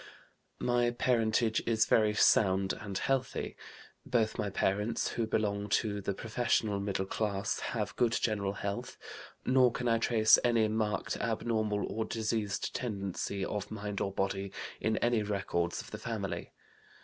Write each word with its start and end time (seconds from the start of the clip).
"My 0.57 0.89
parentage 0.89 1.61
is 1.67 1.85
very 1.85 2.15
sound 2.15 2.73
and 2.73 2.97
healthy. 2.97 3.55
Both 4.03 4.35
my 4.39 4.49
parents 4.49 5.09
(who 5.09 5.27
belong 5.27 5.69
to 5.77 6.01
the 6.01 6.15
professional 6.15 6.79
middle 6.79 7.05
class) 7.05 7.59
have 7.59 7.95
good 7.95 8.13
general 8.13 8.53
health; 8.53 8.97
nor 9.45 9.71
can 9.71 9.87
I 9.87 9.99
trace 9.99 10.39
any 10.43 10.67
marked 10.69 11.17
abnormal 11.17 11.85
or 11.87 12.03
diseased 12.05 12.73
tendency, 12.73 13.45
of 13.45 13.69
mind 13.69 14.01
or 14.01 14.11
body, 14.11 14.51
in 14.79 14.97
any 15.05 15.21
records 15.21 15.81
of 15.83 15.91
the 15.91 15.99
family. 15.99 16.51